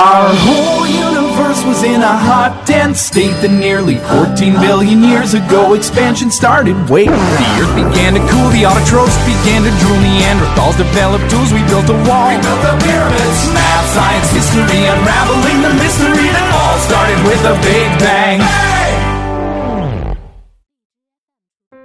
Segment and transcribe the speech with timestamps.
[0.00, 5.74] Our whole universe was in a hot, dense state that nearly 14 billion years ago
[5.74, 6.72] expansion started.
[6.88, 11.60] Wait, the earth began to cool, the autotrophs began to drool, Neanderthals developed tools, we
[11.68, 12.32] built a wall.
[12.32, 13.40] We built the pyramids.
[13.52, 18.40] Math, science, history, unraveling the mystery that all started with a big bang.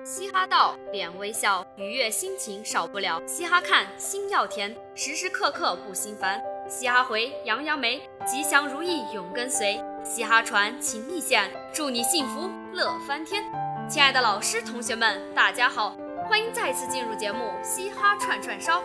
[0.05, 3.19] 嘻哈道，脸微笑，愉悦心情少不了。
[3.27, 6.39] 嘻哈看，心要甜，时时刻刻不心烦。
[6.67, 9.79] 嘻哈回，扬扬眉，吉祥如意永跟随。
[10.03, 13.43] 嘻哈传，情意线，祝你幸福乐翻天。
[13.87, 15.95] 亲爱的老师、同学们，大家好，
[16.27, 18.79] 欢迎再次进入节目《嘻哈串串烧》。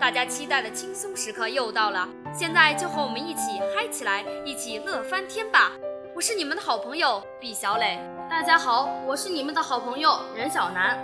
[0.00, 5.72] 大家期待的轻松时刻又到了，现在就和我们一起嗨起来，一起乐翻天吧！
[6.14, 7.98] 我是你们的好朋友毕小磊。
[8.30, 10.98] 大家好，我是你们的好朋友任小南。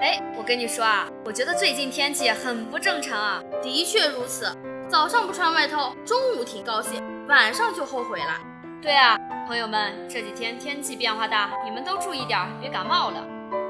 [0.00, 3.42] 哎，我跟你说啊，我觉得最近天气很不正常啊。
[3.60, 4.46] 的确如此。
[4.92, 8.38] 早上不穿外套，中午挺高兴，晚上就后悔了。
[8.82, 13.24] 对啊，朋友们，这几天天气变化大，你们都注意点，别感冒了。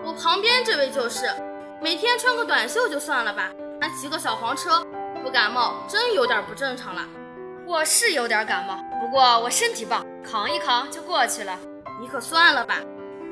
[0.04, 1.26] 我旁边这位就是，
[1.80, 4.84] 每天穿个短袖就算了吧，还骑个小黄车，
[5.22, 7.02] 不感冒真有点不正常了。
[7.64, 11.56] 我是有点感冒，不过我身体棒，扛一扛就过去了。
[12.00, 12.80] 你可算了吧，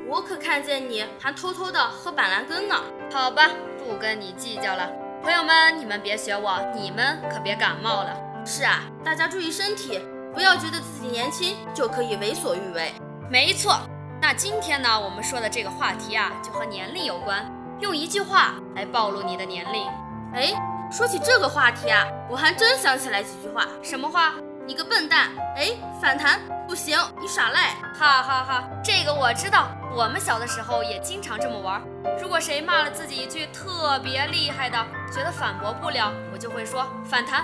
[0.07, 2.75] 我可看见你还偷偷的喝板蓝根呢。
[3.13, 4.89] 好吧，不跟你计较了。
[5.21, 8.17] 朋友们，你们别学我，你们可别感冒了。
[8.43, 10.01] 是啊，大家注意身体，
[10.33, 12.91] 不要觉得自己年轻就可以为所欲为。
[13.29, 13.79] 没错，
[14.19, 17.45] 那今天呢，我们说的这个话题啊，就和年龄有关，
[17.79, 19.87] 用一句话来暴露你的年龄。
[20.33, 20.53] 哎，
[20.91, 23.67] 说起这个话题啊，我还真想起来几句话。
[23.83, 24.33] 什么话？
[24.67, 25.29] 你个笨蛋！
[25.55, 27.75] 哎，反弹不行，你耍赖！
[27.97, 29.67] 哈哈哈，这个我知道。
[29.93, 31.81] 我们小的时候也经常这么玩。
[32.21, 34.77] 如果谁骂了自己一句特别厉害的，
[35.11, 37.43] 觉得反驳不了，我就会说反弹，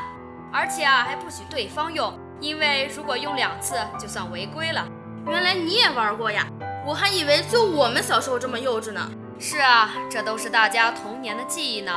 [0.54, 4.88] 而且啊还不许对方用，因为如果用两次就算违规了。
[5.26, 6.48] 原来你也玩过呀，
[6.86, 9.10] 我还以为就我们小时候这么幼稚呢。
[9.40, 11.92] 是啊，这都是大家童年的记忆呢。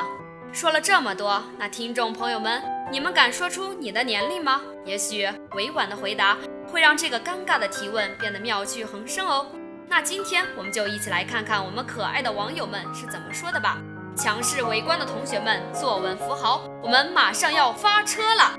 [0.53, 2.61] 说了这么多，那听众朋友们，
[2.93, 4.61] 你们敢说出你的年龄吗？
[4.85, 5.25] 也许
[5.55, 6.37] 委婉的回答
[6.67, 9.47] 会让这个尴尬的提问变得妙趣横生哦。
[9.89, 13.79] 那今天我们就一起来看看我们可爱的网友们是怎么说的吧。
[14.17, 18.59] 强势围观的同学们坐稳扶好，我们马上要发车了。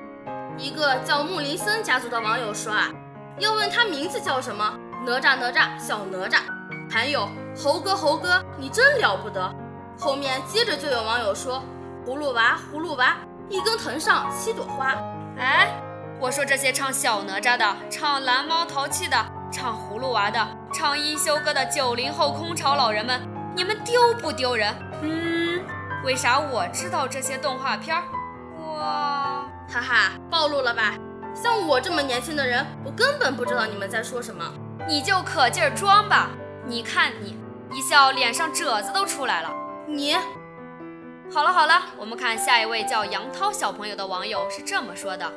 [0.58, 2.88] 一个叫木林森家族的网友说啊，
[3.38, 4.80] 要问他名字叫什么？
[5.06, 6.40] 哪吒哪吒小哪吒。
[6.90, 7.28] 还有
[7.58, 9.54] 猴哥猴哥，你真了不得。
[10.00, 11.62] 后面接着就有网友说，
[12.06, 13.18] 葫芦娃葫芦娃，
[13.52, 14.96] 一根藤上七朵花。
[15.38, 15.68] 哎，
[16.20, 19.18] 我说这些唱小哪吒的，唱蓝猫淘气的。
[19.52, 23.20] 唱葫芦娃的，唱一休哥的九零后空巢老人们，
[23.54, 24.74] 你们丢不丢人？
[25.02, 25.60] 嗯，
[26.06, 28.04] 为啥我知道这些动画片儿？
[28.80, 30.94] 哇，哈哈，暴露了吧？
[31.36, 34.46] 像我这么年轻的人，我根本不知道你们在说什么。
[34.88, 36.30] 你就可劲儿装吧！
[36.66, 37.38] 你看你，
[37.74, 39.50] 一笑脸上褶子都出来了。
[39.86, 40.16] 你，
[41.34, 45.32] 好了好了，我们看下一位叫杨涛小朋友的网友是这么说的：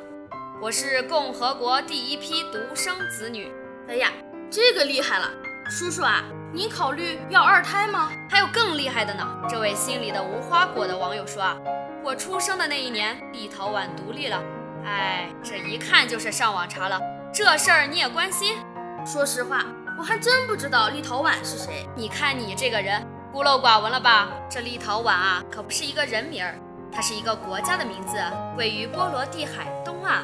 [0.61, 3.49] 我是共和国第一批独生子女。
[3.87, 4.11] 哎呀，
[4.51, 5.31] 这个厉害了，
[5.69, 6.21] 叔叔啊，
[6.53, 8.11] 您考虑要二胎吗？
[8.29, 9.25] 还有更厉害的呢。
[9.47, 11.55] 这位心里的无花果的网友说啊，
[12.03, 14.43] 我出生的那一年，立陶宛独立了。
[14.83, 16.99] 哎，这一看就是上网查了，
[17.33, 18.57] 这事儿你也关心？
[19.05, 19.63] 说实话，
[19.97, 21.87] 我还真不知道立陶宛是谁。
[21.95, 23.01] 你看你这个人
[23.35, 24.29] 孤陋寡闻了吧？
[24.49, 26.55] 这立陶宛啊，可不是一个人名儿，
[26.89, 28.17] 它是一个国家的名字，
[28.57, 30.23] 位于波罗的海东岸。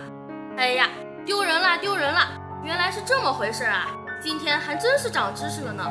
[0.57, 0.87] 哎呀，
[1.25, 2.21] 丢人了，丢人了！
[2.63, 3.87] 原来是这么回事啊！
[4.23, 5.85] 今天还真是长知识了呢。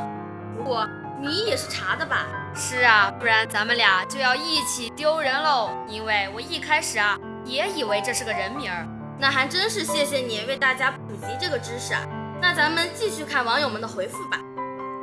[0.57, 0.89] 不过
[1.21, 2.25] 你也是查的吧？
[2.55, 5.69] 是啊，不然咱们俩就要一起丢人喽。
[5.89, 8.89] 因为我一开始啊也以为这是个人名儿。
[9.19, 12.01] 那还真是谢谢你为大家普及这个知识啊。
[12.41, 14.41] 那咱们继续看网友们的回复吧。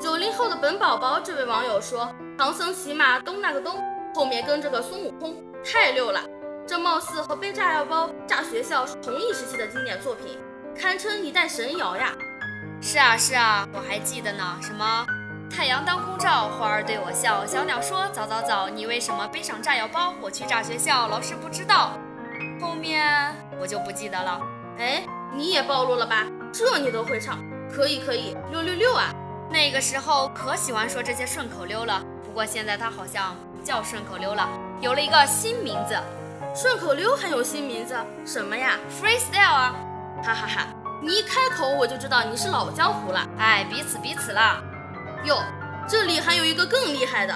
[0.08, 2.10] 九零后的本宝宝这位网友说
[2.40, 3.84] ：“唐僧骑马东那个东，
[4.16, 6.22] 后面跟着个孙悟空，太溜了。
[6.66, 10.40] 这貌似和背炸药包炸学校是同一时期的经典作品。”
[10.80, 12.14] 堪称一代神谣呀！
[12.82, 14.58] 是啊是啊，我还记得呢。
[14.62, 15.06] 什么
[15.52, 20.14] 太阳当空照，花儿对我笑，小鸟说早早早，你为什么背上炸药包？
[20.22, 22.00] 我去炸学校，老师不知道。
[22.62, 24.40] 后面我就不记得了。
[24.78, 25.06] 哎，
[25.36, 26.26] 你也暴露了吧？
[26.54, 27.40] 这你都会唱？
[27.70, 29.14] 可以可以，六六六啊！
[29.50, 32.04] 那个时候可喜欢说这些顺口溜了。
[32.26, 34.48] 不过现在它好像不叫顺口溜了，
[34.82, 35.98] 有了一个新名字。
[36.54, 37.96] 顺口溜还有新名字？
[38.26, 39.76] 什么呀？Freestyle 啊！
[40.24, 40.68] 哈哈哈！
[41.02, 43.28] 你一开口我就知道你是老江湖了。
[43.38, 44.62] 哎，彼此彼此啦。
[45.24, 45.42] 哟，
[45.88, 47.36] 这里还有一个更厉害的，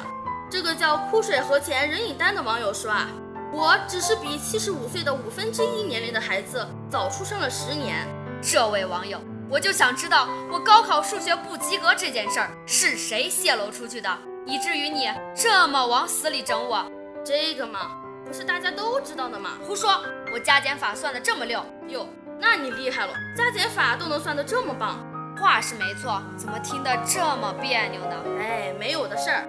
[0.50, 3.08] 这个叫枯水河前人影丹的网友说啊，
[3.54, 8.08] 我只是比七十五岁的五分之一年龄的孩子早出生了十年。
[8.42, 9.20] 这位网友，
[9.52, 14.10] 我就想知道我高考数学不及格这件事儿是谁泄露出去的，
[14.46, 16.90] 以至于你这么往死里整我。
[17.26, 17.92] 这个嘛，
[18.26, 19.58] 不是大家都知道的吗？
[19.68, 20.02] 胡说，
[20.34, 21.62] 我加减法算的这么溜。
[21.90, 22.08] 哟，
[22.40, 25.06] 那你厉害了，加减法都能算得这么棒。
[25.38, 28.24] 话是没错，怎么听得这么别扭呢？
[28.40, 29.46] 哎，没有的事儿。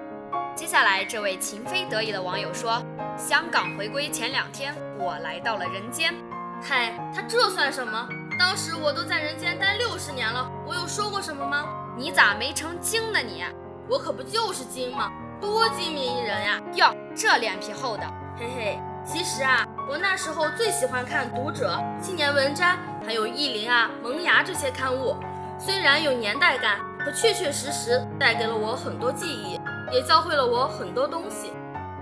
[0.57, 2.83] 接下来，这位情非得已的网友说
[3.17, 6.13] ：“香港回归前两天，我来到了人间。
[6.61, 8.09] 嗨，他这算什么？
[8.39, 11.65] 当时我都在人间待六十年了，我有说过什么吗？
[11.97, 13.19] 你咋没成精呢？
[13.21, 13.45] 你，
[13.89, 15.11] 我可不就是精吗？
[15.41, 16.61] 多精明一人呀！
[16.75, 18.03] 哟，这脸皮厚的，
[18.39, 18.79] 嘿嘿。
[19.05, 25.17] 其实啊，我那时候最喜欢看《读者》《青年文摘》还有《意林》啊、《萌芽》这些刊物，
[25.59, 29.61] 虽然有年代感，可确确实实带给了我很多记忆。”
[29.93, 31.53] 也教会了我很多东西，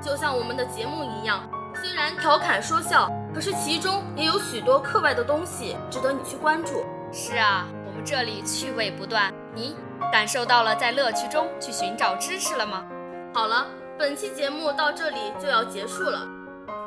[0.00, 1.42] 就像我们的节目一样，
[1.80, 6.84] 虽然调侃说笑，可是其中也有许多课外的东西值得你去关注。
[7.10, 9.74] 是啊，我们这里趣味不断，你
[10.12, 12.84] 感受到了在乐趣中去寻找知识了吗？
[13.32, 13.66] 好了，
[13.98, 16.28] 本期节目到这里就要结束了，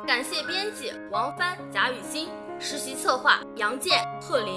[0.06, 2.28] 感谢编辑王帆、贾雨欣，
[2.60, 4.56] 实习策划杨健、贺林。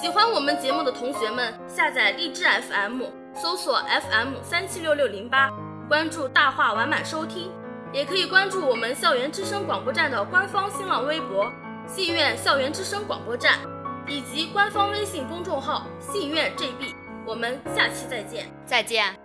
[0.00, 3.02] 喜欢我们节目的同学们，下载荔枝 FM，
[3.34, 5.50] 搜索 FM 三七六六零八。
[5.88, 7.52] 关注大话完满收听，
[7.94, 11.50] 也可以关注我们校园之声广播站的官方新浪微博
[11.86, 13.60] “信院校园之声广播站”，
[14.08, 16.92] 以及官方微信公众号“信院 JB”。
[17.24, 19.23] 我们下期再见，再见。